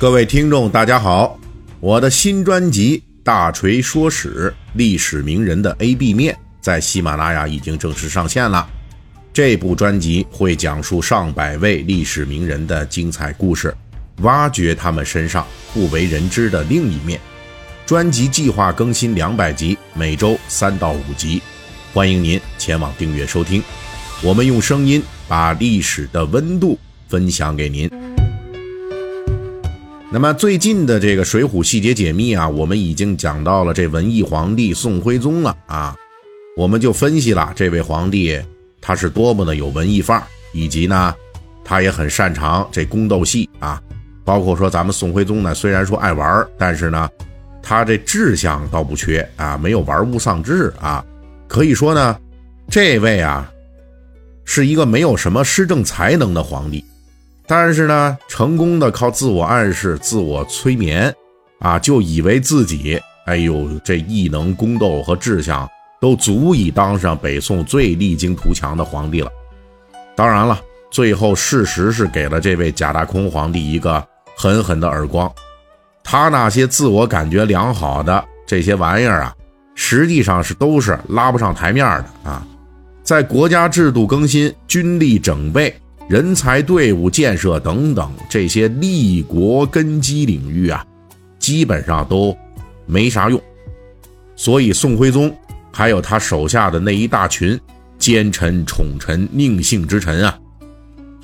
[0.00, 1.36] 各位听众，大家好！
[1.80, 8.64] 我的新专辑《大锤说史：历史名人的 A B 面》在喜马拉雅已经正式上线了。
[9.32, 13.76] 这部专辑会讲述上百位历史名人的精彩故事，
[14.18, 15.44] 挖掘他们身上
[15.74, 17.18] 不为人知的另一面。
[17.84, 21.42] 专辑计划更新两百集，每周三到五集，
[21.92, 23.60] 欢迎您前往订阅收听。
[24.22, 26.78] 我们用声音把历史的温度
[27.08, 27.90] 分享给您。
[30.10, 35.94] 那么最近的这个《水浒细节解密》啊，我们已经讲到了这文艺皇帝宋徽宗了啊，
[36.56, 38.40] 我们就分析了这位皇帝
[38.80, 41.14] 他是多么的有文艺范儿，以及呢，
[41.62, 43.82] 他也很擅长这宫斗戏啊，
[44.24, 47.06] 包括说咱们宋徽宗呢，虽然说爱玩，但是呢，
[47.62, 51.04] 他这志向倒不缺啊，没有玩物丧志啊，
[51.46, 52.18] 可以说呢，
[52.70, 53.52] 这位啊，
[54.46, 56.82] 是一个没有什么施政才能的皇帝。
[57.48, 61.12] 但是呢，成功的靠自我暗示、自我催眠，
[61.60, 65.66] 啊，就以为自己，哎呦，这异能、宫斗和志向
[65.98, 69.30] 都足以当上北宋最励精图强的皇帝了。
[70.14, 74.06] 当然了，最后事实是给了这位假大空皇帝一个
[74.36, 75.32] 狠狠的耳光。
[76.04, 79.34] 他那些自我感觉良好的这些玩意儿啊，
[79.74, 82.46] 实际上是都是拉不上台面的啊。
[83.02, 85.74] 在国家制度更新、军力整备。
[86.08, 90.82] 人才、队伍建设等等这些立国根基领域啊，
[91.38, 92.34] 基本上都
[92.86, 93.38] 没啥用。
[94.34, 95.36] 所以宋徽宗
[95.70, 97.60] 还有他手下的那一大群
[97.98, 100.38] 奸臣、宠臣、佞幸之臣啊，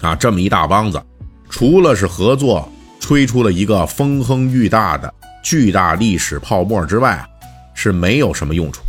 [0.02, 1.02] 啊，这么一大帮子，
[1.48, 7.26] 除了是合作吹出了一个风亨裕大的巨大历史泡沫之外啊，
[7.72, 8.82] 是没有什么用处。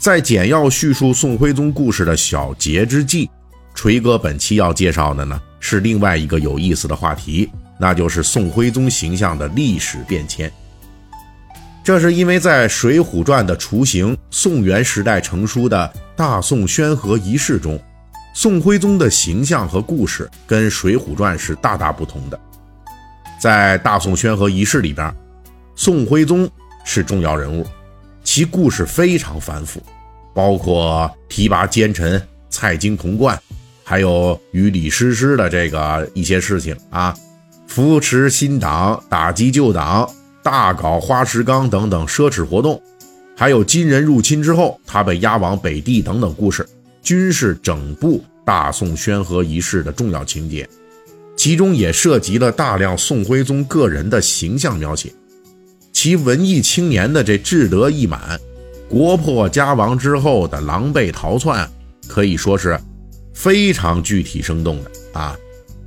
[0.00, 3.30] 在简要叙述宋徽宗故事的小结之际。
[3.74, 10.50] 锤哥本期要介绍的呢，是另外一个有意思的话题，那就是宋徽宗形象的历史变迁。
[11.82, 17.78] 这是因为在《水浒传》的雏形宋元时代成书的大宋宣和仪式中，
[18.32, 22.40] 宋徽宗的形象和故事跟《水浒传》是大大不同的。
[23.38, 25.14] 在大宋宣和仪式里边，
[25.76, 26.48] 宋徽宗
[26.84, 27.66] 是重要人物，
[28.22, 29.82] 其故事非常繁复，
[30.32, 33.38] 包括提拔奸臣、蔡京童贯。
[33.84, 37.14] 还有与李师师的这个一些事情啊，
[37.68, 40.10] 扶持新党、打击旧党、
[40.42, 42.82] 大搞花石纲等等奢侈活动，
[43.36, 46.66] 还有金人入侵之后他被押往北地等等故事，
[47.02, 50.66] 均是整部大宋宣和仪式的重要情节。
[51.36, 55.12] 其中也涉及了大量宋徽宗个人的形象描写，
[55.92, 58.40] 其文艺青年的这志得意满，
[58.88, 61.68] 国破家亡之后的狼狈逃窜，
[62.08, 62.80] 可以说是。
[63.34, 65.36] 非常具体生动的啊，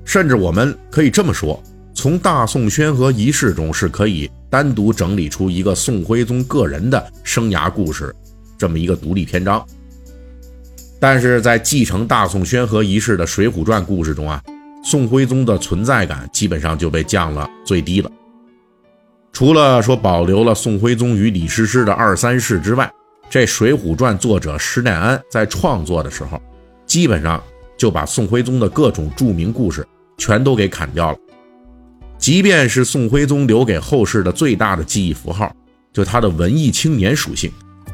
[0.06, 1.64] 甚至我们可以这么说，
[1.96, 8.14] 从大宋宣和仪式中是可以单独整理出一个宋徽宗个人的生涯故事，
[8.58, 9.66] 这么一个独立篇章。
[11.00, 14.44] 但是在继承大宋宣和仪式的《水浒传》故事中啊，
[14.84, 18.12] 宋徽宗的存在感基本上就被降了最低了。
[19.32, 22.92] 除了说保留了宋徽宗与李师师的二三事之外，
[23.30, 26.42] 这《水浒传》作者施耐庵在创作的时候。
[26.98, 27.40] 基本上
[27.78, 29.86] 就把宋徽宗的各种著名故事
[30.18, 31.18] 全都给砍掉了，
[32.18, 35.56] 即便是宋徽宗留给后世的最大的记忆符号，
[35.94, 37.52] 就他的文艺青年属性。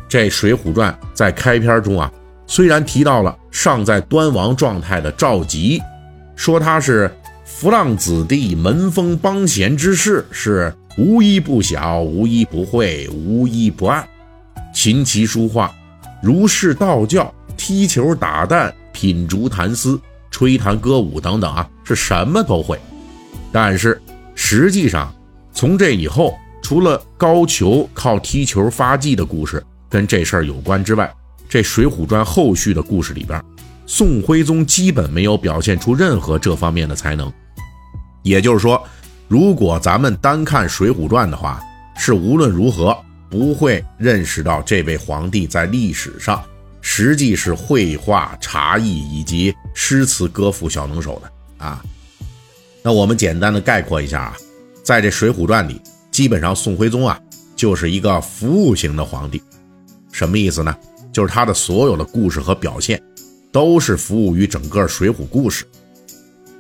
[0.07, 2.09] 这《水浒传》在开篇中啊，
[2.47, 5.81] 虽然提到了尚在端王状态的赵佶，
[6.37, 14.07] 说他是浮浪子弟、门风帮闲之士，是无一不晓、无一不会、无一不爱，
[14.73, 15.69] 琴棋书画、
[16.21, 18.73] 儒释道教、踢球打蛋。
[19.03, 19.99] 品竹弹丝、
[20.31, 22.79] 吹弹歌舞等等啊，是什么都会。
[23.51, 24.01] 但是
[24.33, 25.13] 实际上，
[25.51, 31.13] 从这以后，除了高俅靠踢球发迹的故事跟这事儿有关之外，
[31.49, 33.43] 这《水浒传》后续的故事里边，
[33.85, 37.29] 宋徽宗基本没有表现出任何这方面的才能。
[38.21, 38.81] 也就是说，
[39.27, 41.59] 如果咱们单看《水浒传》的话，
[41.97, 42.97] 是无论如何
[43.29, 46.41] 不会认识到这位皇帝在历史上。
[46.85, 51.81] 实际是绘画、茶艺以及诗词歌赋小能手的啊。
[52.83, 54.37] 那我们简单的概括一下啊，
[54.83, 55.81] 在这《水浒传》里，
[56.11, 57.17] 基本上宋徽宗啊
[57.55, 59.41] 就是一个服务型的皇帝。
[60.11, 60.75] 什么意思呢？
[61.13, 63.01] 就是他的所有的故事和表现，
[63.51, 65.65] 都是服务于整个水浒故事，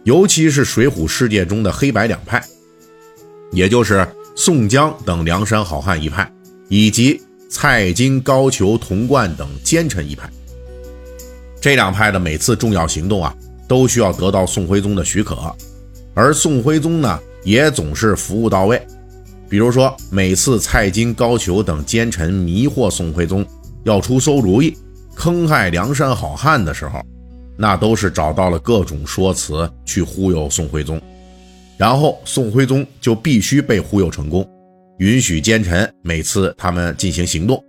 [0.05, 2.41] 尤其是水浒世界中的黑白两派，
[3.51, 6.31] 也就是宋江等梁山好汉一派，
[6.69, 7.21] 以及。
[7.53, 10.27] 蔡京、高俅、童贯等奸臣一派，
[11.61, 13.31] 这两派的每次重要行动啊，
[13.67, 15.37] 都需要得到宋徽宗的许可，
[16.15, 18.81] 而宋徽宗呢，也总是服务到位。
[19.47, 23.45] 比如说，每次蔡京、高俅等奸臣迷惑宋徽宗
[23.83, 24.75] 要出馊主意、
[25.13, 26.99] 坑害梁山好汉的时候，
[27.55, 30.99] 那都是找到了各种说辞去忽悠宋徽宗，
[31.77, 34.43] 然后宋徽宗就必须被忽悠成功，
[34.99, 37.63] 允许奸臣每次他们进行行动。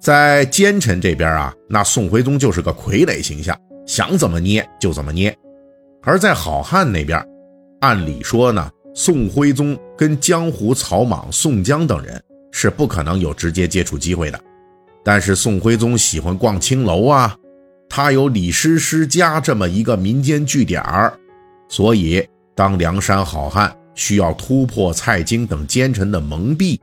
[0.00, 5.32] 在奸臣这边啊，那宋徽宗就是个傀儡形象，想怎么捏就怎么捏；
[6.02, 7.22] 而在好汉那边，
[7.80, 8.70] 按理说呢。
[8.94, 12.20] 宋徽宗跟江湖草莽宋江等人
[12.50, 14.40] 是不可能有直接接触机会的，
[15.04, 17.36] 但是宋徽宗喜欢逛青楼啊，
[17.88, 21.16] 他有李师师家这么一个民间据点儿，
[21.68, 26.78] 所以当梁山好汉需要突破蔡京等奸臣的蒙蔽，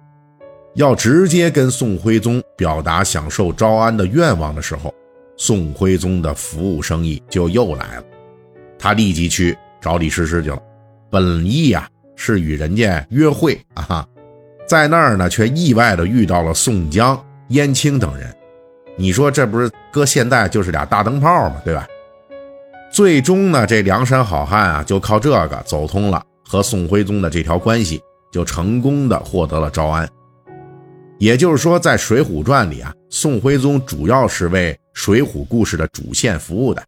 [0.76, 4.94] 要直接跟宋徽宗表达享受招安的愿望的时候，
[5.38, 8.04] 宋徽宗的服务生意就又来了，
[8.78, 10.62] 他立即去找李师师去了，
[11.10, 11.88] 本意呀。
[12.18, 14.08] 是与人家约会啊，
[14.66, 18.34] 在那儿呢，却意外的遇到了宋江、燕青等人。
[18.96, 21.58] 你说这不是搁现在就是俩大灯泡吗？
[21.66, 21.86] 对吧？
[22.90, 28.02] 最终呢，这梁山好汉啊，就靠这个走通了和宋徽宗的这条关系，
[28.32, 30.08] 就成功的获得了招安。
[31.18, 36.84] 也就是说，在《水浒传》里啊，宋徽宗主要是为水浒故事的主线服务的，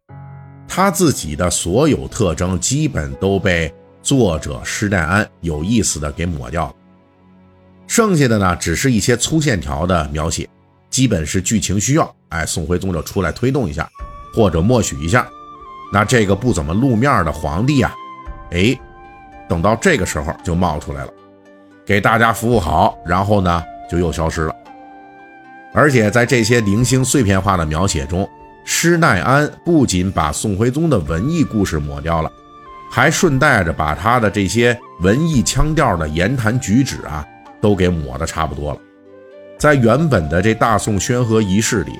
[0.66, 3.72] 他自己的所有特征基本都被。
[4.00, 6.74] 作者施耐庵有意思的给抹掉了，
[7.86, 10.48] 剩下的呢只是一些粗线条的描写，
[10.88, 13.86] 基本是剧情需要，哎，宋徽宗就出来推动一下，
[14.32, 15.28] 或者默许一下。
[15.92, 17.92] 那这个不怎么露面的皇帝啊，
[18.52, 18.78] 哎，
[19.48, 21.12] 等到这个时候就冒出来了，
[21.86, 24.54] 给大家服务好，然后呢就又消失了。
[25.72, 28.28] 而且在这些零星碎片化的描写中，
[28.64, 32.30] 施耐庵不仅把宋徽宗的文艺故事抹掉了。
[32.90, 37.22] 还顺带着把他的这些文艺腔调的言谈举止啊，
[37.60, 38.80] 都给抹得差不多了。
[39.58, 41.92] 在原本的这大宋宣和仪式里，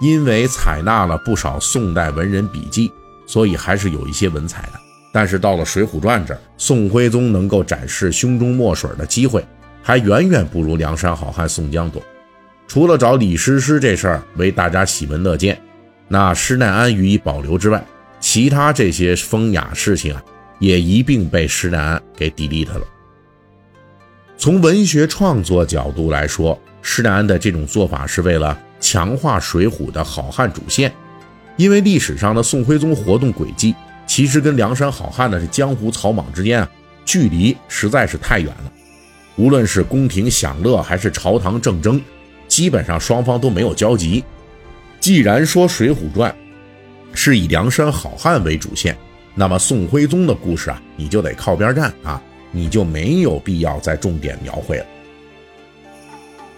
[0.00, 2.88] 因为采纳了不少宋代文人笔记，
[3.26, 4.87] 所以还是有一些文采的。
[5.12, 9.44] 但是到了《水浒传》这儿，宋徽宗能够展示胸中墨水的机会，
[9.82, 12.02] 还远远不如梁山好汉宋江多。
[12.66, 15.58] 除了找李师师这事儿为大家喜闻乐见，
[16.06, 17.82] 那施耐庵予以保留之外。
[18.20, 20.22] 其他这些风雅事情啊，
[20.58, 22.82] 也一并被施耐庵给 delete 了。
[24.36, 30.92] 从文学创作角度来说，施耐庵的这种做法是为了强化《水浒》的好汉主线，
[31.56, 33.74] 因为历史上的宋徽宗活动轨迹，
[34.08, 36.68] 其实跟梁山好汉的这江湖草莽之间啊，
[37.04, 38.72] 距离实在是太远了。
[39.36, 42.02] 无论是宫廷享乐还是朝堂政争，
[42.48, 44.24] 基本上双方都没有交集。
[44.98, 46.28] 既然说《水浒传》，
[47.12, 48.96] 是以梁山好汉为主线，
[49.34, 52.20] 那么宋徽宗的故事啊，你就得靠边站啊，
[52.50, 54.86] 你就没有必要再重点描绘了。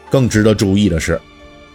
[0.08, 1.16] 更值得注意的是，《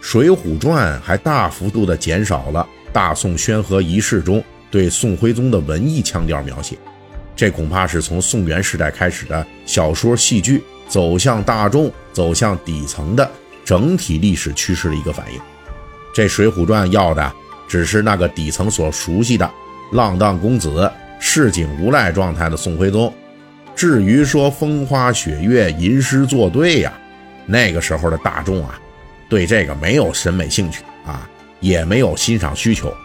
[0.00, 6.76] 水浒传》还大幅度的减少了大宋宣和仪式中对宋徽宗的文艺腔调描写，
[7.34, 13.30] 这恐怕是从宋元时代开始的小说戏剧走向大众、走向底层的
[13.64, 15.40] 整体历史趋势的一个反应。
[16.14, 17.32] 这《水浒传》要的。
[17.68, 19.50] 只是那个底层所熟悉的
[19.90, 23.12] 浪荡公子、市井无赖状态的宋徽宗。
[23.74, 26.92] 至于说风花雪月、吟诗作对呀，
[27.44, 28.78] 那个时候的大众啊，
[29.28, 32.96] 对这个没有审美兴趣啊，也没有欣赏需求。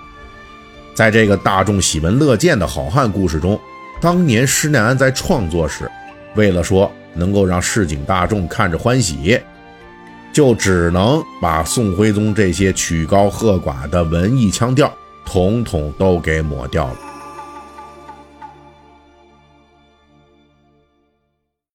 [0.93, 3.59] 在这个大众喜闻乐见的好汉故事中，
[3.99, 5.89] 当年施耐庵在创作时，
[6.35, 9.39] 为了说能够让市井大众看着欢喜。
[10.33, 14.89] 就只能把宋徽宗这些曲高和寡的文艺腔调，
[15.25, 17.10] 统统都给抹掉了。